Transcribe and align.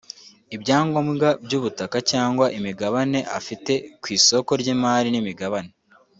ibyangombwa 0.55 1.27
by’ubutaka 1.45 1.97
cyangwa 2.11 2.45
imigabane 2.57 3.19
afite 3.39 3.73
ku 4.01 4.07
isoko 4.17 4.51
ry’imari 4.61 5.09
n’imigabane 5.11 5.71